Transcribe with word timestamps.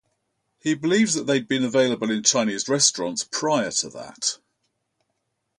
He 0.59 0.73
believes 0.73 1.13
that 1.13 1.27
they 1.27 1.35
had 1.35 1.47
been 1.47 1.63
available 1.63 2.09
in 2.09 2.23
Chinese 2.23 2.67
restaurants 2.67 3.23
prior 3.23 3.69
to 3.69 3.89
that. 3.89 4.39